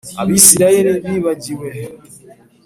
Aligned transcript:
abisirayeli 0.21 0.91
bibagiwe 1.07 1.69